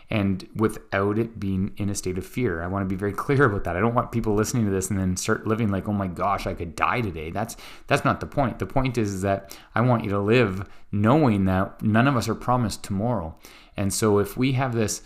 And 0.09 0.47
without 0.55 1.19
it 1.19 1.39
being 1.39 1.73
in 1.75 1.89
a 1.89 1.95
state 1.95 2.17
of 2.17 2.25
fear, 2.25 2.61
I 2.61 2.67
want 2.67 2.83
to 2.83 2.87
be 2.87 2.95
very 2.95 3.13
clear 3.25 3.45
about 3.45 3.65
that. 3.65 3.75
I 3.75 3.79
don't 3.79 3.95
want 3.95 4.11
people 4.11 4.35
listening 4.35 4.65
to 4.65 4.71
this 4.71 4.89
and 4.89 4.99
then 4.99 5.17
start 5.17 5.47
living 5.47 5.69
like, 5.69 5.87
oh 5.87 5.93
my 5.93 6.07
gosh, 6.07 6.47
I 6.47 6.53
could 6.53 6.75
die 6.75 7.01
today. 7.01 7.29
That's 7.29 7.57
that's 7.87 8.05
not 8.05 8.19
the 8.19 8.27
point. 8.27 8.59
The 8.59 8.65
point 8.65 8.97
is, 8.97 9.21
that 9.21 9.57
I 9.73 9.81
want 9.81 10.03
you 10.03 10.11
to 10.11 10.19
live 10.19 10.69
knowing 10.91 11.45
that 11.45 11.81
none 11.81 12.07
of 12.07 12.15
us 12.15 12.29
are 12.29 12.35
promised 12.35 12.83
tomorrow. 12.83 13.35
And 13.75 13.93
so 13.93 14.19
if 14.19 14.37
we 14.37 14.53
have 14.53 14.73
this 14.73 15.01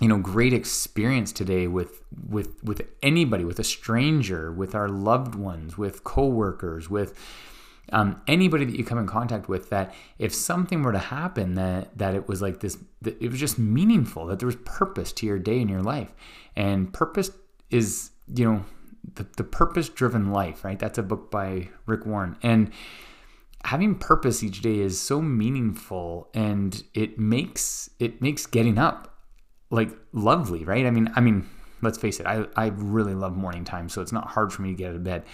you 0.00 0.08
know 0.08 0.18
great 0.18 0.52
experience 0.52 1.32
today 1.32 1.66
with 1.66 2.02
with 2.28 2.62
with 2.62 2.82
anybody 3.02 3.44
with 3.44 3.58
a 3.58 3.64
stranger 3.64 4.52
with 4.52 4.74
our 4.74 4.88
loved 4.88 5.34
ones 5.34 5.76
with 5.76 6.04
coworkers 6.04 6.88
with 6.88 7.18
um, 7.92 8.20
anybody 8.26 8.64
that 8.64 8.76
you 8.76 8.84
come 8.84 8.98
in 8.98 9.06
contact 9.06 9.48
with 9.48 9.70
that 9.70 9.94
if 10.18 10.34
something 10.34 10.82
were 10.82 10.92
to 10.92 10.98
happen 10.98 11.54
that 11.54 11.96
that 11.96 12.14
it 12.14 12.28
was 12.28 12.42
like 12.42 12.60
this 12.60 12.78
it 13.04 13.30
was 13.30 13.40
just 13.40 13.58
meaningful 13.58 14.26
that 14.26 14.38
there 14.38 14.46
was 14.46 14.56
purpose 14.56 15.12
to 15.12 15.26
your 15.26 15.38
day 15.38 15.60
and 15.60 15.70
your 15.70 15.82
life. 15.82 16.12
And 16.56 16.92
purpose 16.92 17.30
is 17.70 18.10
you 18.34 18.44
know 18.44 18.64
the, 19.14 19.26
the 19.36 19.44
purpose 19.44 19.88
driven 19.88 20.32
life 20.32 20.64
right? 20.64 20.78
That's 20.78 20.98
a 20.98 21.02
book 21.02 21.30
by 21.30 21.68
rick 21.86 22.04
warren. 22.04 22.36
And 22.42 22.70
having 23.64 23.96
purpose 23.96 24.42
each 24.42 24.60
day 24.60 24.78
is 24.78 25.00
so 25.00 25.20
meaningful 25.20 26.28
and 26.34 26.82
it 26.94 27.18
makes 27.18 27.90
it 27.98 28.20
makes 28.20 28.46
getting 28.46 28.78
up 28.78 29.18
like 29.70 29.90
lovely 30.12 30.64
right? 30.64 30.84
I 30.84 30.90
mean 30.90 31.10
i 31.16 31.20
mean 31.20 31.48
let's 31.80 31.96
face 31.96 32.18
it 32.18 32.26
i, 32.26 32.44
I 32.56 32.72
really 32.74 33.14
love 33.14 33.36
morning 33.36 33.64
time 33.64 33.88
so 33.88 34.02
it's 34.02 34.10
not 34.10 34.26
hard 34.26 34.52
for 34.52 34.62
me 34.62 34.70
to 34.70 34.74
get 34.74 34.90
out 34.90 34.96
of 34.96 35.04
bed. 35.04 35.24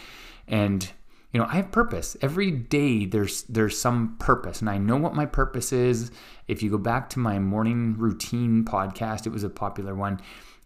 And 0.46 0.90
you 1.34 1.40
know 1.40 1.46
i 1.50 1.56
have 1.56 1.70
purpose. 1.70 2.16
Every 2.22 2.50
day 2.50 3.04
there's 3.04 3.42
there's 3.42 3.78
some 3.78 4.16
purpose 4.18 4.60
and 4.60 4.70
i 4.70 4.78
know 4.78 4.96
what 4.96 5.14
my 5.14 5.26
purpose 5.26 5.72
is. 5.72 6.10
If 6.48 6.62
you 6.62 6.70
go 6.70 6.78
back 6.78 7.10
to 7.10 7.18
my 7.18 7.38
morning 7.38 7.96
routine 7.98 8.64
podcast 8.64 9.26
it 9.26 9.30
was 9.30 9.44
a 9.44 9.50
popular 9.50 9.94
one 9.94 10.20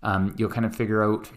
um, 0.05 0.35
you'll 0.39 0.51
kind 0.51 0.67
of 0.67 0.77
figure 0.77 1.03
out 1.03 1.29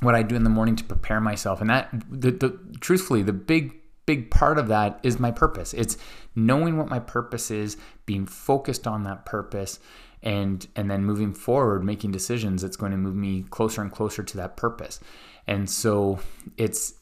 what 0.00 0.16
i 0.16 0.22
do 0.22 0.34
in 0.34 0.42
the 0.42 0.50
morning 0.50 0.74
to 0.74 0.84
prepare 0.84 1.20
myself 1.20 1.60
and 1.60 1.70
that 1.70 1.88
the, 2.10 2.32
the 2.32 2.58
truthfully 2.80 3.22
the 3.22 3.32
big 3.32 3.74
big 4.06 4.30
part 4.30 4.58
of 4.58 4.68
that 4.68 5.00
is 5.02 5.18
my 5.18 5.30
purpose. 5.30 5.72
It's 5.74 5.96
knowing 6.34 6.76
what 6.76 6.88
my 6.88 6.98
purpose 6.98 7.50
is 7.50 7.76
being 8.06 8.26
focused 8.26 8.86
on 8.86 9.04
that 9.04 9.24
purpose 9.24 9.78
and 10.22 10.66
and 10.74 10.90
then 10.90 11.04
moving 11.04 11.34
forward 11.34 11.84
making 11.84 12.10
decisions 12.10 12.62
that's 12.62 12.76
going 12.76 12.92
to 12.92 12.98
move 12.98 13.14
me 13.14 13.44
closer 13.50 13.82
and 13.82 13.92
closer 13.92 14.22
to 14.22 14.36
that 14.36 14.56
purpose. 14.56 15.00
And 15.46 15.68
so 15.68 16.18
it's 16.56 16.94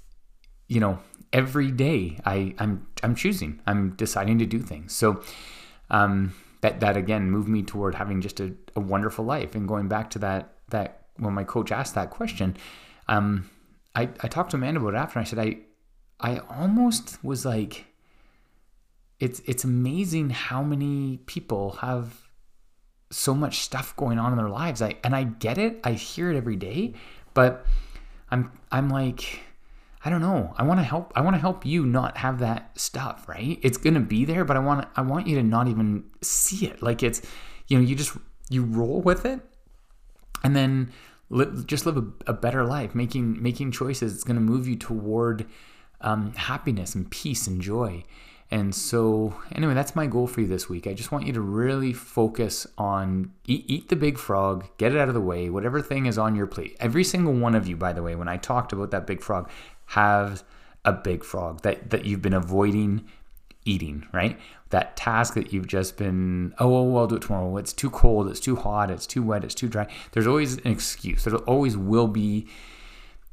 you 0.69 0.81
know 0.81 0.99
every 1.33 1.71
day 1.71 2.19
I, 2.25 2.55
I'm 2.59 2.87
I'm 3.03 3.15
choosing. 3.15 3.61
I'm 3.67 3.91
deciding 3.97 4.39
to 4.39 4.47
do 4.47 4.61
things. 4.61 4.95
So 4.95 5.23
um, 5.91 6.35
that 6.61 6.81
that 6.81 6.97
again 6.97 7.31
moved 7.31 7.49
me 7.49 7.63
toward 7.63 7.95
having 7.95 8.21
just 8.21 8.41
a, 8.41 8.55
a, 8.77 8.81
wonderful 8.81 9.25
life. 9.25 9.55
And 9.55 9.67
going 9.67 9.89
back 9.89 10.11
to 10.11 10.19
that 10.21 10.55
that 10.69 11.07
when 11.17 11.35
my 11.35 11.45
coach 11.45 11.73
asked 11.73 11.95
that 11.95 12.11
question, 12.11 12.57
um, 13.09 13.51
I, 13.95 14.03
I 14.21 14.29
talked 14.29 14.51
to 14.53 14.57
Amanda 14.57 14.81
about 14.81 14.95
it 14.95 14.99
after. 14.99 15.19
And 15.19 15.27
I 15.27 15.29
said 15.29 15.39
I 15.39 15.59
I 16.21 16.39
almost 16.49 17.23
was 17.25 17.45
like, 17.45 17.87
it's 19.19 19.41
it's 19.47 19.65
amazing 19.65 20.31
how 20.31 20.63
many 20.63 21.19
people 21.27 21.73
have 21.81 22.29
so 23.11 23.35
much 23.35 23.59
stuff 23.59 23.95
going 23.97 24.19
on 24.19 24.33
in 24.33 24.39
their 24.39 24.49
lives. 24.49 24.81
I 24.83 24.97
and 25.03 25.15
I 25.15 25.25
get 25.25 25.59
it. 25.59 25.81
I 25.85 25.93
hear 25.93 26.31
it 26.31 26.37
every 26.37 26.57
day, 26.57 26.95
but 27.35 27.67
I'm 28.31 28.53
I'm 28.71 28.89
like 28.89 29.41
I 30.05 30.11
don't 30.11 30.21
know. 30.21 30.53
I 30.57 30.65
want 30.65 30.81
to 30.81 30.85
help. 30.85 31.13
I 31.15 31.21
want 31.21 31.37
to 31.37 31.41
help 31.41 31.65
you 31.65 31.87
not 31.87 32.17
have 32.19 32.41
that 32.41 32.79
stuff, 32.79 33.29
right? 33.29 33.59
It's 33.63 33.77
gonna 33.77 34.01
be 34.01 34.25
there, 34.25 34.45
but 34.45 34.57
I 34.57 34.61
want 34.61 34.89
I 34.97 35.03
want 35.03 35.27
you 35.29 35.37
to 35.37 35.43
not 35.43 35.69
even 35.69 36.05
see 36.23 36.67
it. 36.67 36.83
Like 36.83 37.03
it's, 37.03 37.23
you 37.69 37.79
know, 37.79 37.85
you 37.85 37.95
just 37.95 38.17
you 38.51 38.65
roll 38.65 39.01
with 39.01 39.25
it, 39.25 39.41
and 40.43 40.57
then 40.57 40.93
li- 41.31 41.65
just 41.67 41.87
live 41.87 41.97
a, 41.97 42.05
a, 42.27 42.33
better 42.33 42.65
life, 42.65 42.95
making 42.97 43.41
making 43.41 43.71
choices. 43.71 44.13
It's 44.15 44.25
gonna 44.25 44.41
move 44.41 44.67
you 44.67 44.75
toward 44.75 45.47
um, 46.01 46.33
happiness 46.35 46.97
and 46.97 47.09
peace 47.09 47.47
and 47.47 47.61
joy. 47.61 48.03
And 48.53 48.75
so, 48.75 49.35
anyway, 49.53 49.73
that's 49.73 49.97
my 49.97 50.07
goal 50.07 50.27
for 50.27 50.43
you 50.43 50.47
this 50.47 50.69
week. 50.69 50.87
I 50.87 50.93
just 50.93 51.11
want 51.11 51.27
you 51.27 51.33
to 51.33 51.41
really 51.41 51.95
focus 51.95 52.67
on 52.77 53.33
eat, 53.47 53.65
eat, 53.67 53.89
the 53.89 53.97
big 53.97 54.19
frog, 54.19 54.67
get 54.77 54.93
it 54.93 54.99
out 54.99 55.09
of 55.09 55.15
the 55.15 55.23
way, 55.23 55.49
whatever 55.49 55.81
thing 55.81 56.05
is 56.05 56.19
on 56.19 56.37
your 56.37 56.47
plate. 56.47 56.77
Every 56.79 57.03
single 57.03 57.33
one 57.33 57.55
of 57.55 57.67
you, 57.67 57.79
by 57.79 57.95
the 57.95 58.03
way, 58.03 58.15
when 58.15 58.29
I 58.29 58.37
talked 58.37 58.75
about 58.75 58.91
that 58.91 59.07
big 59.07 59.23
frog, 59.23 59.49
have 59.87 60.45
a 60.85 60.93
big 60.93 61.25
frog 61.25 61.63
that, 61.63 61.89
that 61.89 62.05
you've 62.05 62.21
been 62.21 62.35
avoiding 62.35 63.07
eating, 63.65 64.07
right? 64.13 64.39
That 64.69 64.99
task 64.99 65.33
that 65.33 65.51
you've 65.55 65.67
just 65.67 65.97
been, 65.97 66.55
oh, 66.59 66.69
well, 66.69 66.99
I'll 66.99 67.07
do 67.07 67.17
it 67.17 67.23
tomorrow. 67.23 67.57
It's 67.57 67.73
too 67.73 67.89
cold, 67.89 68.29
it's 68.29 68.41
too 68.41 68.57
hot, 68.57 68.91
it's 68.91 69.07
too 69.07 69.23
wet, 69.23 69.45
it's 69.45 69.55
too 69.55 69.69
dry. 69.69 69.87
There's 70.13 70.27
always 70.27 70.59
an 70.59 70.71
excuse. 70.71 71.25
There 71.25 71.35
always 71.37 71.79
will 71.79 72.07
be 72.09 72.49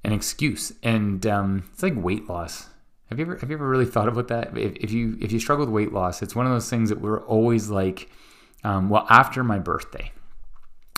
an 0.06 0.14
excuse. 0.14 0.72
And 0.82 1.28
um, 1.28 1.66
it's 1.74 1.84
like 1.84 1.94
weight 1.98 2.30
loss. 2.30 2.68
Have 3.10 3.18
you 3.18 3.26
ever 3.26 3.38
have 3.38 3.50
you 3.50 3.56
ever 3.56 3.68
really 3.68 3.86
thought 3.86 4.08
about 4.08 4.28
that? 4.28 4.56
If, 4.58 4.76
if 4.76 4.92
you 4.92 5.18
if 5.20 5.32
you 5.32 5.40
struggle 5.40 5.66
with 5.66 5.74
weight 5.74 5.94
loss, 5.94 6.22
it's 6.22 6.36
one 6.36 6.46
of 6.46 6.52
those 6.52 6.70
things 6.70 6.90
that 6.90 7.02
we're 7.02 7.24
always 7.26 7.70
like, 7.70 8.10
um, 8.64 8.90
well, 8.90 9.08
after 9.10 9.44
my 9.44 9.58
birthday, 9.58 10.12